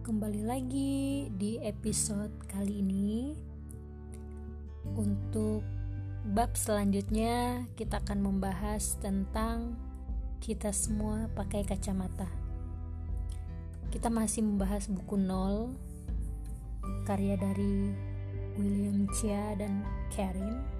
Kembali 0.00 0.40
lagi 0.48 1.28
di 1.28 1.60
episode 1.60 2.32
kali 2.48 2.80
ini. 2.80 3.36
Untuk 4.96 5.60
bab 6.32 6.56
selanjutnya, 6.56 7.68
kita 7.76 8.00
akan 8.00 8.24
membahas 8.24 8.96
tentang 9.04 9.76
kita 10.40 10.72
semua 10.72 11.28
pakai 11.36 11.68
kacamata. 11.68 12.28
Kita 13.92 14.08
masih 14.08 14.40
membahas 14.40 14.88
buku 14.88 15.20
Nol, 15.20 15.76
karya 17.04 17.36
dari 17.36 17.92
William 18.56 19.04
Chia 19.12 19.52
dan 19.60 19.84
Karin. 20.08 20.73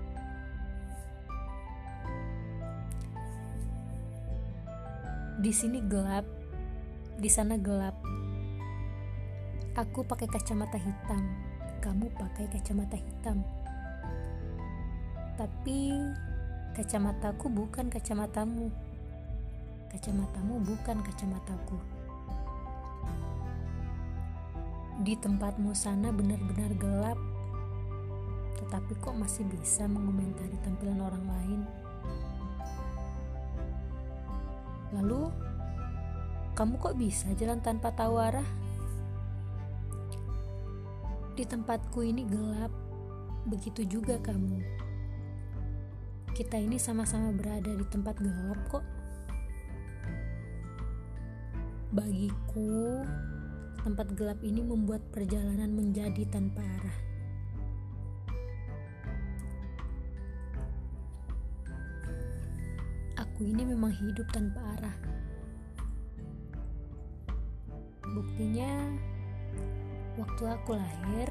Di 5.44 5.52
sini 5.52 5.76
gelap, 5.84 6.24
di 7.20 7.28
sana 7.28 7.60
gelap 7.60 7.92
Aku 9.74 10.06
pakai 10.06 10.30
kacamata 10.30 10.78
hitam, 10.78 11.34
kamu 11.82 12.06
pakai 12.14 12.46
kacamata 12.46 12.94
hitam. 12.94 13.42
Tapi 15.34 15.90
kacamataku 16.78 17.50
bukan 17.50 17.90
kacamatamu. 17.90 18.70
Kacamatamu 19.90 20.62
bukan 20.62 21.02
kacamataku. 21.02 21.76
Di 25.02 25.18
tempatmu 25.18 25.74
sana 25.74 26.14
benar-benar 26.14 26.70
gelap, 26.78 27.18
tetapi 28.62 28.94
kok 29.02 29.18
masih 29.18 29.42
bisa 29.50 29.90
mengomentari 29.90 30.54
tampilan 30.62 31.02
orang 31.02 31.26
lain. 31.26 31.83
Lalu, 34.94 35.26
kamu 36.54 36.78
kok 36.78 36.94
bisa 36.94 37.26
jalan 37.34 37.58
tanpa 37.58 37.90
tahu? 37.90 38.22
Di 41.34 41.42
tempatku 41.42 41.98
ini 42.06 42.22
gelap, 42.30 42.70
begitu 43.50 43.82
juga 43.82 44.14
kamu. 44.22 44.62
Kita 46.30 46.54
ini 46.58 46.78
sama-sama 46.78 47.34
berada 47.34 47.74
di 47.74 47.82
tempat 47.90 48.22
gelap 48.22 48.58
kok. 48.70 48.86
Bagiku, 51.90 53.02
tempat 53.82 54.14
gelap 54.14 54.38
ini 54.46 54.62
membuat 54.62 55.02
perjalanan 55.10 55.74
menjadi 55.74 56.22
tanpa 56.30 56.62
arah. 56.62 57.13
Aku 63.34 63.50
ini 63.50 63.66
memang 63.66 63.90
hidup 63.90 64.30
tanpa 64.30 64.62
arah. 64.78 64.96
Buktinya, 68.14 68.94
Waktu 70.14 70.46
aku 70.46 70.78
lahir, 70.78 71.26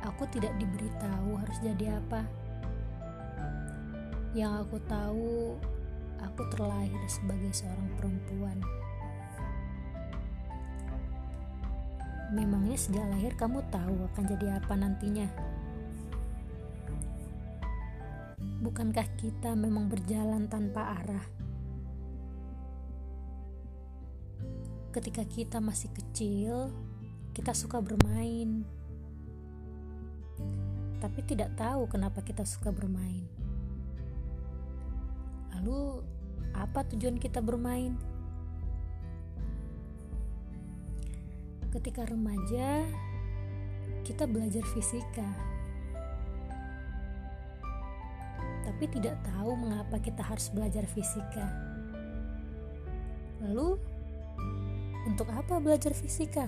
aku 0.00 0.24
tidak 0.32 0.56
diberitahu 0.56 1.36
harus 1.36 1.58
jadi 1.60 2.00
apa. 2.00 2.24
Yang 4.32 4.64
aku 4.64 4.76
tahu, 4.88 5.60
aku 6.24 6.42
terlahir 6.56 6.96
sebagai 7.04 7.52
seorang 7.52 7.88
perempuan. 8.00 8.56
Memangnya 12.32 12.80
sejak 12.80 13.04
lahir 13.12 13.32
kamu 13.36 13.60
tahu 13.68 14.08
akan 14.08 14.24
jadi 14.32 14.56
apa 14.56 14.72
nantinya? 14.72 15.28
Bukankah 18.68 19.08
kita 19.16 19.56
memang 19.56 19.88
berjalan 19.88 20.44
tanpa 20.44 21.00
arah? 21.00 21.24
ketika 24.98 25.22
kita 25.28 25.58
masih 25.62 25.92
kecil, 25.94 26.74
kita 27.30 27.54
suka 27.54 27.78
bermain, 27.78 28.66
tapi 30.98 31.22
tidak 31.22 31.54
tahu 31.54 31.86
kenapa 31.86 32.18
kita 32.24 32.42
suka 32.42 32.74
bermain. 32.74 33.22
Lalu, 35.54 36.02
apa 36.50 36.82
tujuan 36.90 37.20
kita 37.20 37.38
bermain? 37.38 37.94
Ketika 41.70 42.02
remaja, 42.08 42.82
kita 44.02 44.26
belajar 44.26 44.66
fisika, 44.72 45.30
tapi 48.78 48.94
tidak 48.94 49.18
tahu 49.26 49.58
mengapa 49.58 49.98
kita 49.98 50.22
harus 50.22 50.54
belajar 50.54 50.86
fisika. 50.86 51.50
Lalu, 53.42 53.74
untuk 55.02 55.26
apa 55.34 55.58
belajar 55.58 55.90
fisika? 55.98 56.46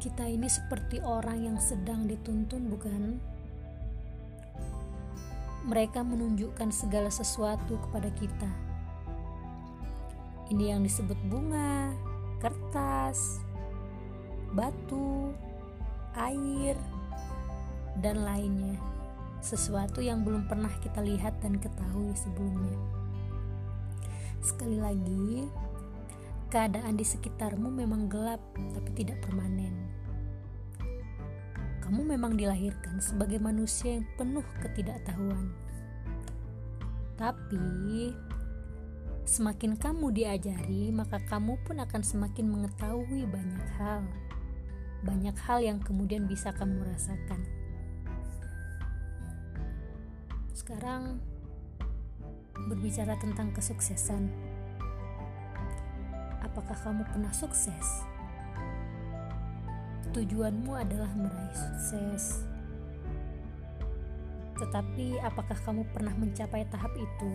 Kita 0.00 0.24
ini 0.24 0.48
seperti 0.48 1.04
orang 1.04 1.44
yang 1.44 1.60
sedang 1.60 2.08
dituntun, 2.08 2.64
bukan? 2.72 3.20
Mereka 5.68 6.00
menunjukkan 6.00 6.72
segala 6.72 7.12
sesuatu 7.12 7.76
kepada 7.76 8.08
kita. 8.16 8.48
Ini 10.48 10.72
yang 10.72 10.80
disebut 10.80 11.20
bunga, 11.28 11.92
kertas, 12.40 13.44
batu, 14.56 15.36
air, 16.16 16.76
dan 18.00 18.24
lainnya. 18.24 18.80
Sesuatu 19.44 20.02
yang 20.02 20.26
belum 20.26 20.50
pernah 20.50 20.72
kita 20.82 21.04
lihat 21.04 21.38
dan 21.44 21.60
ketahui 21.60 22.16
sebelumnya. 22.16 22.80
Sekali 24.42 24.80
lagi, 24.80 25.46
keadaan 26.50 26.96
di 26.98 27.04
sekitarmu 27.06 27.68
memang 27.70 28.10
gelap, 28.10 28.40
tapi 28.74 28.90
tidak 28.96 29.22
permanen. 29.22 29.74
Kamu 31.84 32.02
memang 32.02 32.34
dilahirkan 32.34 32.98
sebagai 32.98 33.38
manusia 33.38 33.94
yang 33.94 34.06
penuh 34.18 34.42
ketidaktahuan, 34.58 35.54
tapi 37.14 38.10
semakin 39.22 39.78
kamu 39.78 40.10
diajari, 40.10 40.90
maka 40.90 41.22
kamu 41.30 41.54
pun 41.62 41.78
akan 41.78 42.02
semakin 42.02 42.46
mengetahui 42.50 43.24
banyak 43.30 43.66
hal. 43.78 44.02
Banyak 45.04 45.36
hal 45.44 45.58
yang 45.60 45.78
kemudian 45.82 46.24
bisa 46.24 46.54
kamu 46.56 46.80
rasakan. 46.86 47.40
Sekarang, 50.56 51.20
berbicara 52.64 53.14
tentang 53.20 53.52
kesuksesan. 53.52 54.32
Apakah 56.40 56.76
kamu 56.80 57.04
pernah 57.12 57.32
sukses? 57.36 58.06
Tujuanmu 60.16 60.72
adalah 60.72 61.12
meraih 61.12 61.52
sukses. 61.52 62.40
Tetapi 64.56 65.20
apakah 65.20 65.58
kamu 65.68 65.84
pernah 65.92 66.16
mencapai 66.16 66.64
tahap 66.72 66.90
itu? 66.96 67.32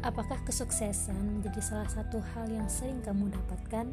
Apakah 0.00 0.40
kesuksesan 0.48 1.12
menjadi 1.12 1.60
salah 1.60 1.84
satu 1.84 2.24
hal 2.32 2.48
yang 2.48 2.64
sering 2.72 3.04
kamu 3.04 3.28
dapatkan? 3.36 3.84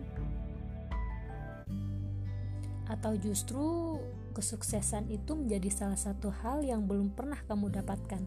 Atau 2.87 3.19
justru 3.19 3.99
kesuksesan 4.31 5.11
itu 5.11 5.35
menjadi 5.35 5.67
salah 5.67 5.99
satu 5.99 6.31
hal 6.31 6.63
yang 6.63 6.87
belum 6.87 7.11
pernah 7.11 7.35
kamu 7.43 7.75
dapatkan. 7.75 8.23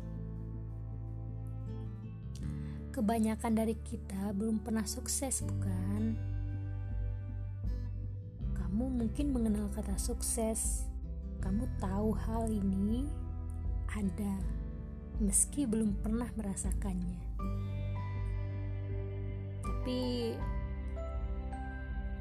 Kebanyakan 2.92 3.52
dari 3.56 3.72
kita 3.80 4.36
belum 4.36 4.60
pernah 4.60 4.84
sukses, 4.84 5.40
bukan? 5.40 6.20
Kamu 8.60 8.92
mungkin 8.92 9.32
mengenal 9.32 9.72
kata 9.72 9.96
sukses. 9.96 10.84
Kamu 11.40 11.64
tahu 11.80 12.12
hal 12.12 12.52
ini 12.52 13.08
ada, 13.96 14.36
meski 15.16 15.64
belum 15.64 15.96
pernah 16.04 16.28
merasakannya. 16.36 17.30
Tapi 19.80 20.36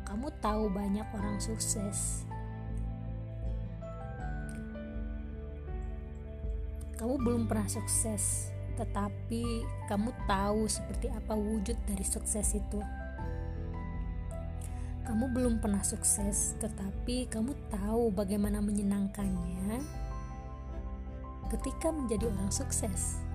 kamu 0.08 0.32
tahu 0.40 0.72
banyak 0.72 1.04
orang 1.12 1.36
sukses 1.44 2.24
Kamu 7.00 7.16
belum 7.16 7.48
pernah 7.48 7.64
sukses, 7.68 8.52
tetapi 8.76 9.64
kamu 9.88 10.12
tahu 10.28 10.68
seperti 10.68 11.08
apa 11.08 11.32
wujud 11.32 11.76
dari 11.88 12.04
sukses 12.04 12.56
itu. 12.56 12.80
Kamu 15.08 15.32
belum 15.32 15.64
pernah 15.64 15.80
sukses, 15.80 16.60
tetapi 16.60 17.28
kamu 17.32 17.56
tahu 17.72 18.12
bagaimana 18.12 18.60
menyenangkannya 18.60 19.80
ketika 21.56 21.92
menjadi 21.92 22.28
orang 22.28 22.52
sukses. 22.52 23.29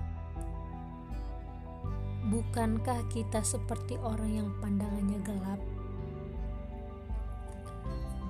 Bukankah 2.25 3.05
kita 3.13 3.45
seperti 3.45 4.01
orang 4.01 4.33
yang 4.33 4.49
pandangannya 4.57 5.21
gelap? 5.21 5.61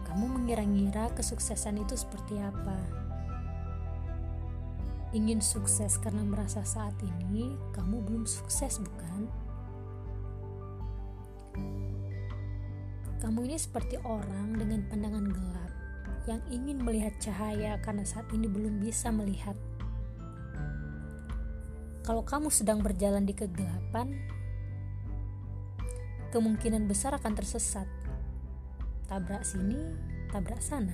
Kamu 0.04 0.36
mengira-ngira 0.36 1.16
kesuksesan 1.16 1.80
itu 1.80 1.96
seperti 1.96 2.36
apa. 2.44 2.76
Ingin 5.16 5.40
sukses 5.40 5.96
karena 5.96 6.28
merasa 6.28 6.68
saat 6.68 6.92
ini 7.00 7.56
kamu 7.72 8.04
belum 8.04 8.28
sukses, 8.28 8.84
bukan? 8.84 9.32
Kamu 13.24 13.48
ini 13.48 13.56
seperti 13.56 13.96
orang 14.04 14.60
dengan 14.60 14.84
pandangan 14.92 15.28
gelap 15.32 15.72
yang 16.28 16.44
ingin 16.52 16.84
melihat 16.84 17.16
cahaya 17.24 17.80
karena 17.80 18.04
saat 18.04 18.28
ini 18.36 18.52
belum 18.52 18.84
bisa 18.84 19.08
melihat. 19.08 19.56
Kalau 22.06 22.22
kamu 22.22 22.54
sedang 22.54 22.86
berjalan 22.86 23.26
di 23.26 23.34
kegelapan, 23.34 24.14
kemungkinan 26.30 26.86
besar 26.86 27.18
akan 27.18 27.34
tersesat. 27.34 27.90
Tabrak 29.10 29.42
sini, 29.42 29.90
tabrak 30.30 30.62
sana. 30.62 30.94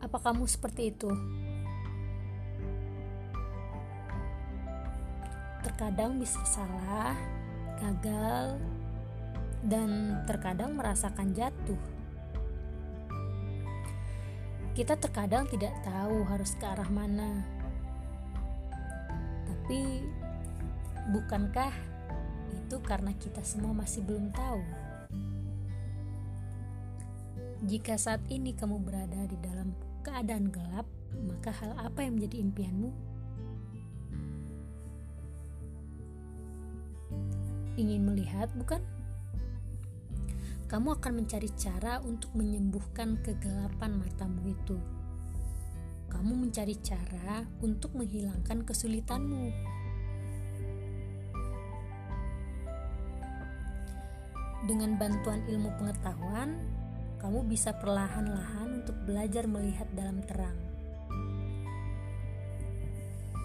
Apa 0.00 0.16
kamu 0.24 0.48
seperti 0.48 0.88
itu? 0.88 1.12
Terkadang 5.60 6.16
bisa 6.16 6.40
salah, 6.48 7.12
gagal, 7.76 8.56
dan 9.68 10.16
terkadang 10.24 10.80
merasakan 10.80 11.36
jatuh. 11.36 11.99
Kita 14.70 14.94
terkadang 14.94 15.50
tidak 15.50 15.74
tahu 15.82 16.22
harus 16.30 16.54
ke 16.54 16.62
arah 16.62 16.86
mana. 16.88 17.42
Tapi 19.44 20.06
bukankah 21.10 21.74
itu 22.54 22.76
karena 22.86 23.10
kita 23.18 23.42
semua 23.42 23.74
masih 23.74 24.06
belum 24.06 24.30
tahu? 24.30 24.62
Jika 27.66 27.98
saat 27.98 28.22
ini 28.30 28.54
kamu 28.54 28.78
berada 28.80 29.26
di 29.26 29.36
dalam 29.42 29.74
keadaan 30.06 30.48
gelap, 30.48 30.86
maka 31.28 31.50
hal 31.50 31.74
apa 31.76 32.06
yang 32.06 32.16
menjadi 32.16 32.40
impianmu? 32.40 32.90
Ingin 37.76 38.06
melihat, 38.06 38.48
bukan? 38.54 38.80
Kamu 40.70 41.02
akan 41.02 41.12
mencari 41.18 41.50
cara 41.58 41.98
untuk 41.98 42.30
menyembuhkan 42.38 43.18
kegelapan 43.26 43.90
matamu 43.98 44.54
itu. 44.54 44.78
Kamu 46.06 46.46
mencari 46.46 46.78
cara 46.78 47.42
untuk 47.58 47.98
menghilangkan 47.98 48.62
kesulitanmu. 48.62 49.50
Dengan 54.70 54.94
bantuan 54.94 55.42
ilmu 55.50 55.74
pengetahuan, 55.74 56.54
kamu 57.18 57.50
bisa 57.50 57.74
perlahan-lahan 57.74 58.86
untuk 58.86 58.94
belajar 59.10 59.50
melihat 59.50 59.90
dalam 59.90 60.22
terang. 60.22 60.54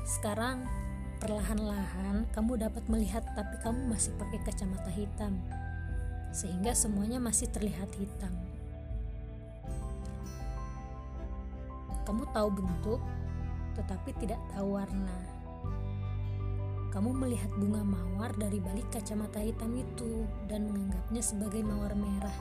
Sekarang, 0.05 0.61
perlahan-lahan 1.17 2.29
kamu 2.37 2.69
dapat 2.69 2.85
melihat, 2.85 3.25
tapi 3.33 3.57
kamu 3.65 3.97
masih 3.97 4.13
pakai 4.13 4.45
kacamata 4.45 4.93
hitam 4.93 5.41
sehingga 6.35 6.75
semuanya 6.75 7.15
masih 7.23 7.47
terlihat 7.47 7.87
hitam. 7.95 8.35
Kamu 12.03 12.27
tahu 12.35 12.49
bentuk, 12.59 12.99
tetapi 13.79 14.11
tidak 14.19 14.37
tahu 14.51 14.75
warna. 14.75 15.15
Kamu 16.91 17.15
melihat 17.15 17.51
bunga 17.55 17.81
mawar 17.87 18.35
dari 18.35 18.59
balik 18.59 18.87
kacamata 18.91 19.39
hitam 19.39 19.71
itu 19.79 20.27
dan 20.51 20.67
menganggapnya 20.67 21.23
sebagai 21.23 21.63
mawar 21.63 21.95
merah. 21.95 22.37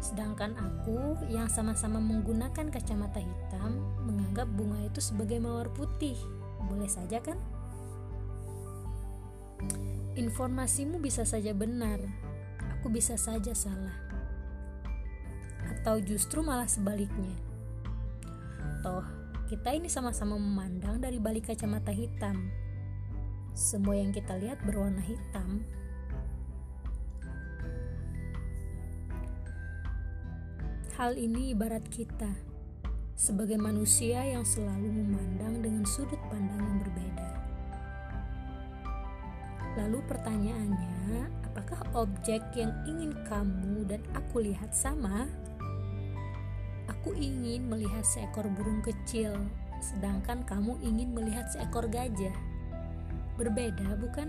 Sedangkan 0.00 0.56
aku 0.56 1.18
yang 1.28 1.50
sama-sama 1.50 2.00
menggunakan 2.00 2.72
kacamata 2.72 3.20
hitam 3.20 3.84
menganggap 4.06 4.48
bunga 4.54 4.80
itu 4.86 5.02
sebagai 5.02 5.38
mawar 5.42 5.68
putih. 5.70 6.16
Boleh 6.66 6.88
saja 6.88 7.20
kan? 7.20 7.38
Informasimu 10.18 10.98
bisa 10.98 11.22
saja 11.22 11.54
benar, 11.54 12.02
aku 12.74 12.90
bisa 12.90 13.14
saja 13.14 13.54
salah. 13.54 13.94
Atau 15.70 16.02
justru 16.02 16.42
malah 16.42 16.66
sebaliknya. 16.66 17.30
Toh, 18.82 19.06
kita 19.46 19.70
ini 19.70 19.86
sama-sama 19.86 20.34
memandang 20.34 20.98
dari 20.98 21.22
balik 21.22 21.54
kacamata 21.54 21.94
hitam. 21.94 22.50
Semua 23.54 24.02
yang 24.02 24.10
kita 24.10 24.34
lihat 24.34 24.58
berwarna 24.66 25.02
hitam. 25.02 25.62
Hal 30.98 31.14
ini 31.16 31.54
ibarat 31.54 31.86
kita 31.86 32.34
sebagai 33.14 33.60
manusia 33.62 34.26
yang 34.26 34.42
selalu 34.42 34.90
memandang 34.90 35.62
dengan 35.62 35.86
sudut 35.86 36.18
pandang 36.32 36.60
yang 36.60 36.78
berbeda. 36.82 37.29
Lalu 39.80 40.04
pertanyaannya, 40.04 41.24
apakah 41.48 41.80
objek 41.96 42.44
yang 42.52 42.76
ingin 42.84 43.16
kamu 43.24 43.88
dan 43.88 44.04
aku 44.12 44.44
lihat 44.44 44.76
sama? 44.76 45.24
Aku 46.84 47.16
ingin 47.16 47.64
melihat 47.64 48.04
seekor 48.04 48.44
burung 48.52 48.84
kecil, 48.84 49.32
sedangkan 49.80 50.44
kamu 50.44 50.76
ingin 50.84 51.16
melihat 51.16 51.48
seekor 51.48 51.88
gajah. 51.88 52.36
Berbeda, 53.40 53.96
bukan? 53.96 54.28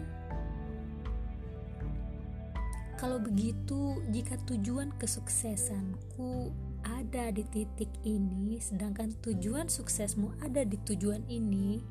Kalau 2.96 3.18
begitu, 3.18 3.98
jika 4.14 4.38
tujuan 4.46 4.94
kesuksesanku 4.96 6.54
ada 6.86 7.34
di 7.34 7.44
titik 7.50 7.90
ini, 8.06 8.62
sedangkan 8.62 9.18
tujuan 9.26 9.68
suksesmu 9.68 10.38
ada 10.40 10.62
di 10.62 10.78
tujuan 10.86 11.26
ini, 11.28 11.82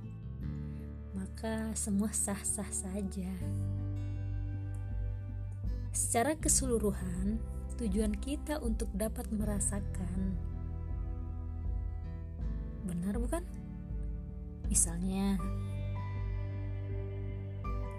maka 1.41 1.73
semua 1.73 2.13
sah-sah 2.13 2.69
saja. 2.69 3.33
Secara 5.89 6.37
keseluruhan, 6.37 7.41
tujuan 7.81 8.13
kita 8.13 8.61
untuk 8.61 8.93
dapat 8.93 9.25
merasakan 9.33 10.37
benar 12.85 13.17
bukan? 13.17 13.41
Misalnya, 14.69 15.41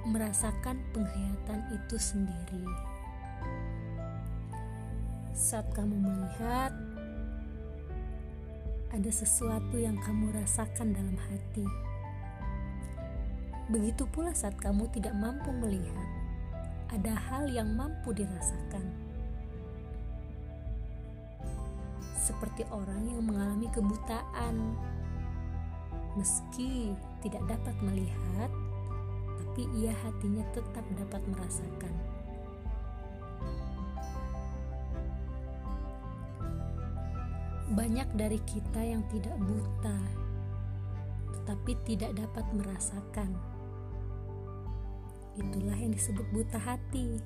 merasakan 0.06 0.78
penghayatan 0.94 1.82
itu 1.82 1.98
sendiri. 1.98 2.62
Saat 5.34 5.66
kamu 5.74 5.98
melihat, 5.98 6.78
ada 8.94 9.10
sesuatu 9.10 9.82
yang 9.82 9.98
kamu 9.98 10.30
rasakan 10.30 10.94
dalam 10.94 11.18
hati 11.18 11.91
Begitu 13.72 14.04
pula 14.12 14.36
saat 14.36 14.60
kamu 14.60 14.84
tidak 14.92 15.16
mampu 15.16 15.48
melihat, 15.48 16.10
ada 16.92 17.16
hal 17.16 17.48
yang 17.48 17.72
mampu 17.72 18.12
dirasakan. 18.12 18.84
Seperti 22.20 22.68
orang 22.68 23.08
yang 23.08 23.24
mengalami 23.24 23.72
kebutaan, 23.72 24.76
meski 26.20 26.92
tidak 27.24 27.48
dapat 27.48 27.72
melihat, 27.80 28.52
tapi 29.40 29.64
ia 29.80 29.96
hatinya 30.04 30.44
tetap 30.52 30.84
dapat 31.00 31.24
merasakan. 31.32 31.96
Banyak 37.72 38.20
dari 38.20 38.40
kita 38.44 38.84
yang 38.84 39.00
tidak 39.08 39.40
buta, 39.40 39.96
tetapi 41.40 41.72
tidak 41.88 42.20
dapat 42.20 42.44
merasakan 42.52 43.32
Itulah 45.40 45.78
yang 45.80 45.96
disebut 45.96 46.28
buta 46.36 46.60
hati. 46.60 47.20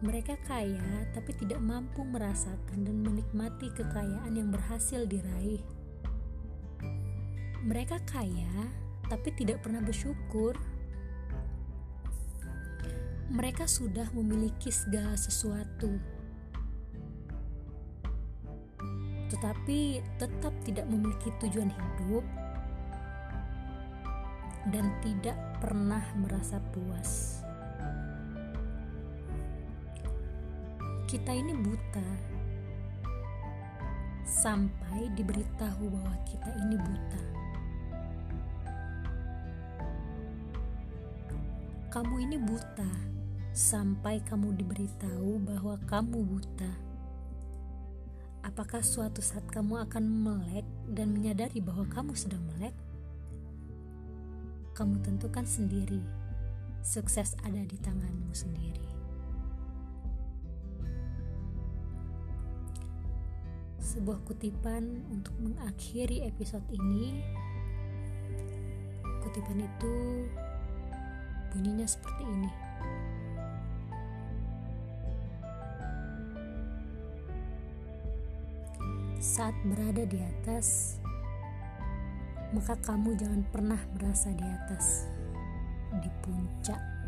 Mereka 0.00 0.40
kaya 0.48 1.04
tapi 1.12 1.36
tidak 1.36 1.60
mampu 1.60 2.00
merasakan 2.06 2.88
dan 2.88 3.04
menikmati 3.04 3.68
kekayaan 3.76 4.32
yang 4.32 4.48
berhasil 4.48 5.04
diraih. 5.04 5.60
Mereka 7.60 8.00
kaya 8.08 8.72
tapi 9.12 9.28
tidak 9.36 9.60
pernah 9.60 9.84
bersyukur. 9.84 10.56
Mereka 13.30 13.68
sudah 13.68 14.10
memiliki 14.10 14.74
segala 14.74 15.14
sesuatu, 15.14 15.94
tetapi 19.30 20.02
tetap 20.18 20.50
tidak 20.66 20.90
memiliki 20.90 21.30
tujuan 21.38 21.70
hidup 21.70 22.26
dan 24.68 24.92
tidak 25.00 25.38
pernah 25.64 26.04
merasa 26.20 26.60
puas. 26.76 27.40
Kita 31.08 31.32
ini 31.32 31.56
buta 31.56 32.08
sampai 34.28 35.10
diberitahu 35.16 35.90
bahwa 35.90 36.14
kita 36.28 36.50
ini 36.60 36.76
buta. 36.78 37.22
Kamu 41.90 42.14
ini 42.22 42.38
buta 42.38 42.86
sampai 43.50 44.22
kamu 44.22 44.54
diberitahu 44.62 45.42
bahwa 45.42 45.74
kamu 45.90 46.22
buta. 46.22 46.72
Apakah 48.46 48.80
suatu 48.80 49.18
saat 49.18 49.44
kamu 49.50 49.82
akan 49.90 50.04
melek 50.06 50.66
dan 50.86 51.10
menyadari 51.10 51.58
bahwa 51.58 51.84
kamu 51.90 52.14
sedang 52.14 52.40
melek? 52.54 52.72
Kamu 54.80 54.96
tentukan 55.04 55.44
sendiri, 55.44 56.00
sukses 56.80 57.36
ada 57.44 57.60
di 57.68 57.76
tanganmu 57.84 58.32
sendiri. 58.32 58.88
Sebuah 63.76 64.24
kutipan 64.24 65.04
untuk 65.12 65.36
mengakhiri 65.36 66.24
episode 66.24 66.64
ini. 66.72 67.20
Kutipan 69.20 69.68
itu 69.68 70.24
bunyinya 71.52 71.84
seperti 71.84 72.24
ini. 72.24 72.50
Saat 79.20 79.52
berada 79.68 80.08
di 80.08 80.24
atas, 80.24 80.99
maka 82.50 82.74
kamu 82.82 83.14
jangan 83.14 83.42
pernah 83.54 83.80
merasa 83.94 84.34
di 84.34 84.42
atas, 84.42 85.06
di 86.02 86.10
puncak. 86.22 86.99